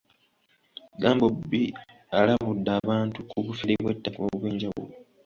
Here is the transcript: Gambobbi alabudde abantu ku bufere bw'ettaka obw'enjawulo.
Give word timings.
Gambobbi 1.01 1.63
alabudde 2.19 2.69
abantu 2.81 3.19
ku 3.29 3.37
bufere 3.45 3.73
bw'ettaka 3.81 4.19
obw'enjawulo. 4.27 4.91